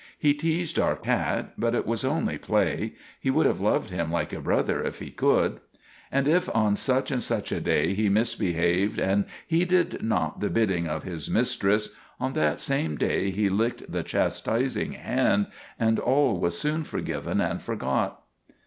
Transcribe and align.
He 0.17 0.33
teased 0.33 0.79
our 0.79 0.95
cat, 0.95 1.53
but 1.59 1.75
it 1.75 1.85
was 1.85 2.03
only 2.03 2.39
play; 2.39 2.95
he 3.19 3.29
would 3.29 3.45
have 3.45 3.59
loved 3.59 3.91
him 3.91 4.11
like 4.11 4.33
a 4.33 4.41
brother 4.41 4.81
if 4.83 4.97
he 4.97 5.11
could. 5.11 5.59
And 6.11 6.27
if 6.27 6.49
on 6.55 6.75
such 6.75 7.11
and 7.11 7.21
such 7.21 7.51
a 7.51 7.59
day 7.61 7.93
he 7.93 8.09
misbe 8.09 8.55
haved 8.55 8.97
and 8.97 9.25
heeded 9.45 10.01
not 10.01 10.39
the 10.39 10.49
bidding 10.49 10.87
of 10.87 11.03
his 11.03 11.29
mistress, 11.29 11.89
on 12.19 12.33
that 12.33 12.59
same 12.59 12.95
day 12.95 13.29
he 13.29 13.47
licked 13.47 13.91
the 13.91 14.01
chastising 14.01 14.93
hand, 14.93 15.45
and 15.79 15.99
all 15.99 16.39
was 16.39 16.57
soon 16.57 16.83
forgiven 16.83 17.39
and 17.39 17.61
forgot. 17.61 18.23